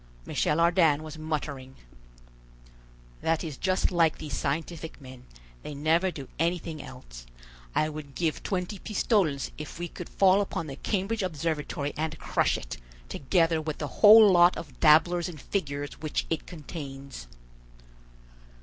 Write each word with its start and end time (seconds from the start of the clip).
Michel 0.25 0.59
Ardan 0.59 1.03
was 1.03 1.19
muttering: 1.19 1.75
"That 3.21 3.43
is 3.43 3.55
just 3.55 3.91
like 3.91 4.17
these 4.17 4.35
scientific 4.35 4.99
men: 4.99 5.27
they 5.61 5.75
never 5.75 6.09
do 6.09 6.27
anything 6.39 6.81
else. 6.81 7.27
I 7.75 7.87
would 7.87 8.15
give 8.15 8.41
twenty 8.41 8.79
pistoles 8.79 9.51
if 9.59 9.77
we 9.77 9.87
could 9.87 10.09
fall 10.09 10.41
upon 10.41 10.65
the 10.65 10.75
Cambridge 10.75 11.21
Observatory 11.21 11.93
and 11.95 12.17
crush 12.17 12.57
it, 12.57 12.77
together 13.09 13.61
with 13.61 13.77
the 13.77 14.01
whole 14.01 14.31
lot 14.31 14.57
of 14.57 14.79
dabblers 14.79 15.29
in 15.29 15.37
figures 15.37 16.01
which 16.01 16.25
it 16.31 16.47
contains." 16.47 17.27